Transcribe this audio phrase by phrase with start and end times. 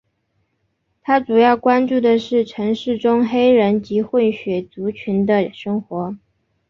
[1.03, 6.15] 他主要关注的是城市中黑人及混血族群的生活。